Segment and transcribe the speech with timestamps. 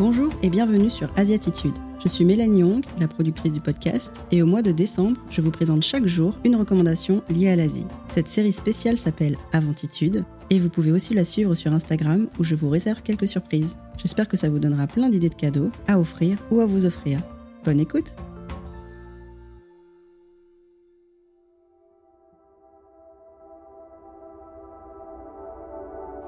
[0.00, 1.74] Bonjour et bienvenue sur Asiatitude.
[2.02, 5.50] Je suis Mélanie Hong, la productrice du podcast, et au mois de décembre, je vous
[5.50, 7.84] présente chaque jour une recommandation liée à l'Asie.
[8.08, 12.54] Cette série spéciale s'appelle Aventitude, et vous pouvez aussi la suivre sur Instagram où je
[12.54, 13.76] vous réserve quelques surprises.
[13.98, 17.20] J'espère que ça vous donnera plein d'idées de cadeaux à offrir ou à vous offrir.
[17.66, 18.14] Bonne écoute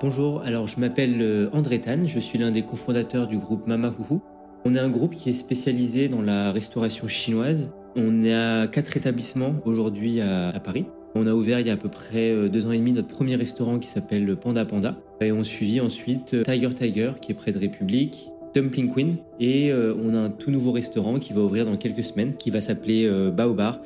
[0.03, 3.95] Bonjour, alors je m'appelle euh, André Tan, je suis l'un des cofondateurs du groupe Mama
[3.97, 4.19] Huhu.
[4.65, 7.73] On est un groupe qui est spécialisé dans la restauration chinoise.
[7.95, 10.87] On à quatre établissements aujourd'hui à, Paris.
[11.15, 13.07] On a ouvert il y a à peu près euh, deux ans et demi notre
[13.07, 14.97] premier restaurant qui s'appelle Panda Panda.
[15.21, 19.73] Et on suivit ensuite euh, Tiger Tiger qui est près de République, Dumpling Queen et
[19.73, 23.09] on a un tout nouveau restaurant qui va ouvrir dans quelques semaines qui va s'appeler
[23.31, 23.79] Baobar.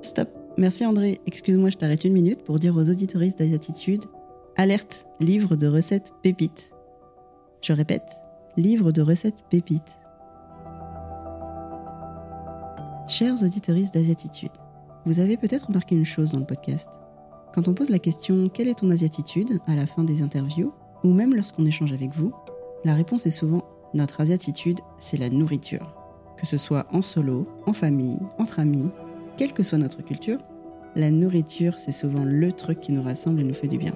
[0.00, 0.30] Stop.
[0.56, 1.20] Merci André.
[1.26, 4.04] Excuse-moi, je t'arrête une minute pour dire aux auditoristes d'Attitude
[4.56, 6.70] Alerte, livre de recettes pépites.
[7.60, 8.20] Je répète,
[8.56, 9.98] livre de recettes pépites.
[13.08, 14.52] Chers auditeurs d'Asiatitude,
[15.06, 16.88] vous avez peut-être remarqué une chose dans le podcast.
[17.52, 21.12] Quand on pose la question Quelle est ton Asiatitude à la fin des interviews, ou
[21.12, 22.32] même lorsqu'on échange avec vous,
[22.84, 25.96] la réponse est souvent Notre Asiatitude, c'est la nourriture.
[26.36, 28.88] Que ce soit en solo, en famille, entre amis,
[29.36, 30.38] quelle que soit notre culture,
[30.94, 33.94] la nourriture, c'est souvent le truc qui nous rassemble et nous fait du bien.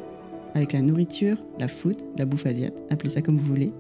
[0.59, 3.73] Avec la nourriture, la food, la bouffe asiate, appelez ça comme vous voulez,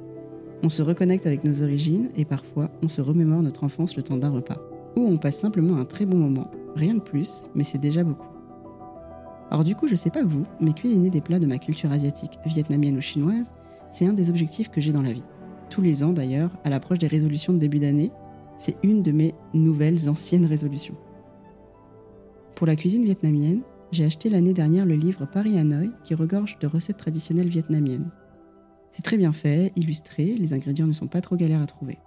[0.63, 4.17] on se reconnecte avec nos origines et parfois on se remémore notre enfance le temps
[4.17, 4.61] d'un repas.
[4.95, 8.29] Ou on passe simplement un très bon moment, rien de plus, mais c'est déjà beaucoup.
[9.51, 12.39] Alors du coup, je sais pas vous, mais cuisiner des plats de ma culture asiatique,
[12.47, 13.57] vietnamienne ou chinoise,
[13.91, 15.25] c'est un des objectifs que j'ai dans la vie.
[15.71, 18.13] Tous les ans d'ailleurs, à l'approche des résolutions de début d'année,
[18.57, 20.95] c'est une de mes nouvelles anciennes résolutions.
[22.55, 26.67] Pour la cuisine vietnamienne, j'ai acheté l'année dernière le livre Paris Hanoï qui regorge de
[26.67, 28.11] recettes traditionnelles vietnamiennes.
[28.93, 31.99] C'est très bien fait, illustré, les ingrédients ne sont pas trop galères à trouver.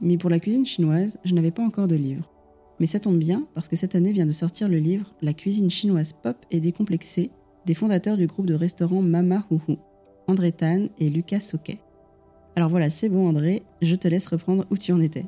[0.00, 2.30] Mais pour la cuisine chinoise, je n'avais pas encore de livre.
[2.80, 5.70] Mais ça tombe bien parce que cette année vient de sortir le livre La cuisine
[5.70, 7.30] chinoise pop et décomplexée
[7.66, 9.76] des fondateurs du groupe de restaurants Mama Huhu,
[10.26, 11.80] André Tan et Lucas Soquet.
[12.56, 15.26] Alors voilà, c'est bon André, je te laisse reprendre où tu en étais.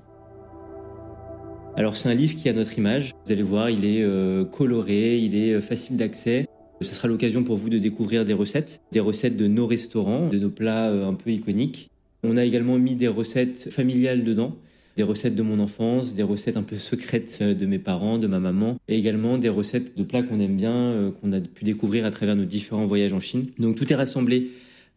[1.79, 3.15] Alors c'est un livre qui a notre image.
[3.27, 6.49] Vous allez voir, il est euh, coloré, il est euh, facile d'accès.
[6.81, 10.39] Ce sera l'occasion pour vous de découvrir des recettes, des recettes de nos restaurants, de
[10.39, 11.91] nos plats euh, un peu iconiques.
[12.23, 14.57] On a également mis des recettes familiales dedans,
[14.97, 18.41] des recettes de mon enfance, des recettes un peu secrètes de mes parents, de ma
[18.41, 22.11] maman, et également des recettes de plats qu'on aime bien, qu'on a pu découvrir à
[22.11, 23.49] travers nos différents voyages en Chine.
[23.59, 24.49] Donc tout est rassemblé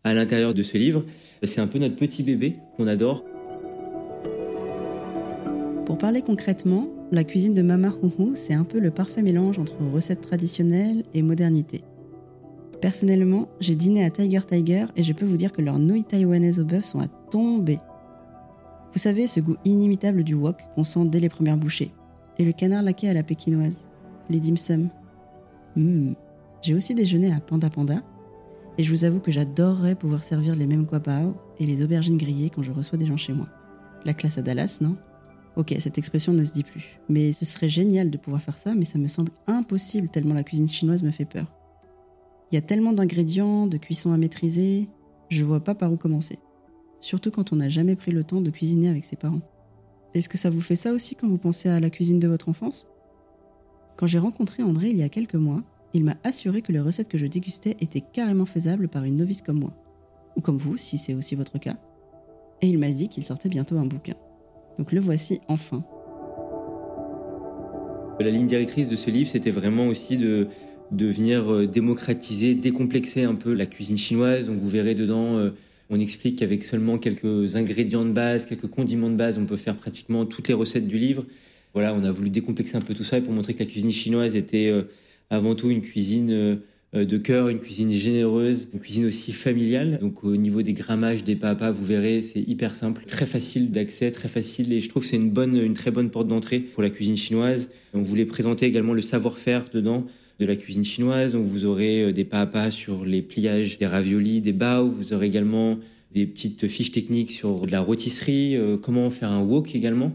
[0.06, 1.04] à l'intérieur de ce livre.
[1.44, 3.26] C'est un peu notre petit bébé qu'on adore.
[5.90, 9.84] Pour parler concrètement, la cuisine de Mama Huhu, c'est un peu le parfait mélange entre
[9.92, 11.84] recettes traditionnelles et modernité.
[12.80, 16.60] Personnellement, j'ai dîné à Tiger Tiger et je peux vous dire que leurs nouilles taïwanaises
[16.60, 17.80] au bœuf sont à tomber.
[18.94, 21.92] Vous savez, ce goût inimitable du wok qu'on sent dès les premières bouchées.
[22.38, 23.88] Et le canard laqué à la pékinoise,
[24.30, 24.90] les dim sum.
[25.76, 26.12] Mmh.
[26.62, 28.04] J'ai aussi déjeuné à Panda Panda.
[28.78, 32.52] Et je vous avoue que j'adorerais pouvoir servir les mêmes guapao et les aubergines grillées
[32.52, 33.48] quand je reçois des gens chez moi.
[34.06, 34.96] La classe à Dallas, non?
[35.60, 37.02] Ok, cette expression ne se dit plus.
[37.10, 40.46] Mais ce serait génial de pouvoir faire ça, mais ça me semble impossible tellement la
[40.46, 41.54] cuisine chinoise me fait peur.
[42.50, 44.88] Il y a tellement d'ingrédients, de cuissons à maîtriser,
[45.28, 46.40] je vois pas par où commencer.
[47.02, 49.42] Surtout quand on n'a jamais pris le temps de cuisiner avec ses parents.
[50.14, 52.48] Est-ce que ça vous fait ça aussi quand vous pensez à la cuisine de votre
[52.48, 52.88] enfance?
[53.98, 55.62] Quand j'ai rencontré André il y a quelques mois,
[55.94, 59.42] il m'a assuré que les recettes que je dégustais étaient carrément faisables par une novice
[59.42, 59.74] comme moi.
[60.38, 61.76] Ou comme vous, si c'est aussi votre cas.
[62.62, 64.16] Et il m'a dit qu'il sortait bientôt un bouquin.
[64.80, 65.84] Donc le voici enfin.
[68.22, 70.48] La ligne directrice de ce livre, c'était vraiment aussi de,
[70.92, 74.48] de venir euh, démocratiser, décomplexer un peu la cuisine chinoise.
[74.48, 75.50] Donc vous verrez dedans, euh,
[75.90, 79.76] on explique qu'avec seulement quelques ingrédients de base, quelques condiments de base, on peut faire
[79.76, 81.26] pratiquement toutes les recettes du livre.
[81.74, 84.38] Voilà, on a voulu décomplexer un peu tout ça pour montrer que la cuisine chinoise
[84.38, 84.84] était euh,
[85.30, 86.62] avant tout une cuisine
[86.94, 90.00] de cœur, une cuisine généreuse, une cuisine aussi familiale.
[90.02, 94.12] Donc au niveau des grammages des papas, vous verrez, c'est hyper simple, très facile d'accès,
[94.12, 96.82] très facile et je trouve que c'est une bonne, une très bonne porte d'entrée pour
[96.82, 97.70] la cuisine chinoise.
[97.94, 100.06] On voulait présenter également le savoir-faire dedans
[100.40, 101.34] de la cuisine chinoise.
[101.34, 104.90] Donc vous aurez euh, des papas sur les pliages des raviolis, des bao.
[104.90, 105.78] Vous aurez également
[106.14, 110.14] des petites fiches techniques sur de la rôtisserie, euh, comment faire un wok également.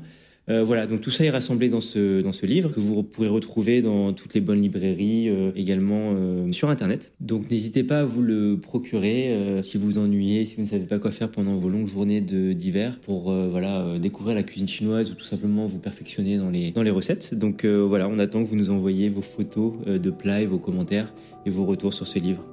[0.50, 3.28] Euh, voilà, donc tout ça est rassemblé dans ce, dans ce livre que vous pourrez
[3.28, 7.12] retrouver dans toutes les bonnes librairies, euh, également euh, sur Internet.
[7.20, 9.14] Donc n'hésitez pas à vous le procurer
[9.62, 12.20] si vous vous ennuyez, si vous ne savez pas quoi faire pendant vos longues journées
[12.20, 16.82] d'hiver pour voilà découvrir la cuisine chinoise ou tout simplement vous perfectionner dans les, dans
[16.82, 17.34] les recettes.
[17.34, 21.12] Donc voilà, on attend que vous nous envoyiez vos photos de plats et vos commentaires
[21.46, 22.44] et vos retours sur ce livre.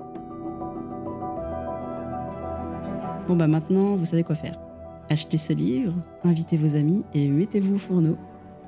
[3.28, 4.71] Bon bah maintenant, vous savez quoi faire.
[5.12, 5.94] Achetez ce livre,
[6.24, 8.16] invitez vos amis et mettez-vous au fourneau.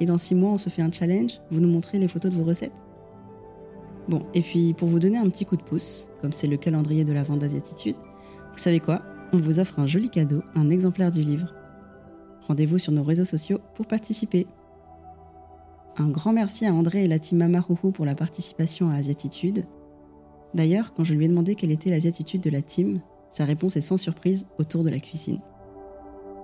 [0.02, 2.36] Et dans six mois, on se fait un challenge, vous nous montrez les photos de
[2.36, 2.74] vos recettes
[4.10, 7.06] Bon, et puis pour vous donner un petit coup de pouce, comme c'est le calendrier
[7.06, 9.04] de la vente d'Asiatitude, vous savez quoi?
[9.32, 11.54] On vous offre un joli cadeau, un exemplaire du livre.
[12.46, 14.46] Rendez-vous sur nos réseaux sociaux pour participer.
[15.96, 19.64] Un grand merci à André et la team Mamarouhou pour la participation à Asiatitude.
[20.54, 23.00] D'ailleurs, quand je lui ai demandé quelle était l'asiatitude de la team,
[23.30, 25.40] sa réponse est sans surprise autour de la cuisine.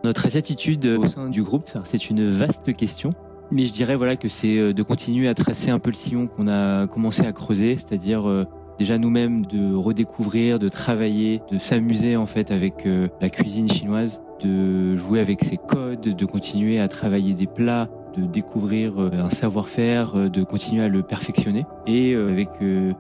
[0.04, 3.12] Notre asiatitude au sein du groupe, c'est une vaste question.
[3.52, 6.28] Mais je dirais voilà que c'est euh, de continuer à tracer un peu le sillon
[6.28, 8.46] qu'on a commencé à creuser, c'est-à-dire euh,
[8.78, 14.22] déjà nous-mêmes de redécouvrir, de travailler, de s'amuser en fait avec euh, la cuisine chinoise,
[14.42, 20.30] de jouer avec ses codes, de continuer à travailler des plats, de découvrir un savoir-faire,
[20.30, 21.66] de continuer à le perfectionner.
[21.86, 22.50] Et avec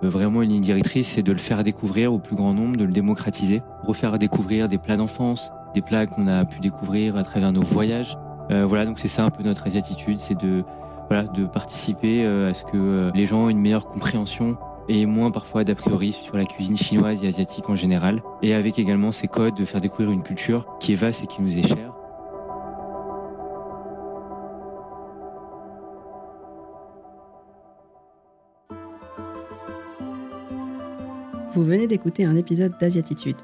[0.03, 2.91] vraiment une ligne directrice, c'est de le faire découvrir au plus grand nombre, de le
[2.91, 7.61] démocratiser, refaire découvrir des plats d'enfance, des plats qu'on a pu découvrir à travers nos
[7.61, 8.17] voyages,
[8.51, 10.63] euh, voilà, donc c'est ça un peu notre attitude, c'est de
[11.33, 14.57] de participer euh, à ce que euh, les gens aient une meilleure compréhension
[14.87, 18.79] et moins parfois d'a priori sur la cuisine chinoise et asiatique en général, et avec
[18.79, 21.67] également ces codes de faire découvrir une culture qui est vaste et qui nous est
[21.67, 21.93] chère.
[31.53, 33.37] Vous venez d'écouter un épisode d'Asiatitude.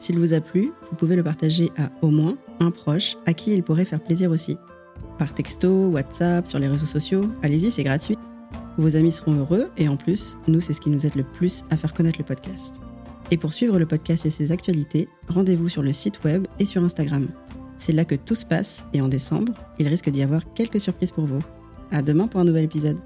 [0.00, 3.54] S'il vous a plu, vous pouvez le partager à au moins un proche à qui
[3.54, 4.56] il pourrait faire plaisir aussi.
[5.18, 8.16] Par texto, WhatsApp, sur les réseaux sociaux, allez-y, c'est gratuit.
[8.78, 11.64] Vos amis seront heureux et en plus, nous, c'est ce qui nous aide le plus
[11.68, 12.76] à faire connaître le podcast.
[13.30, 16.82] Et pour suivre le podcast et ses actualités, rendez-vous sur le site web et sur
[16.82, 17.28] Instagram.
[17.76, 21.12] C'est là que tout se passe et en décembre, il risque d'y avoir quelques surprises
[21.12, 21.42] pour vous.
[21.90, 22.96] À demain pour un nouvel épisode.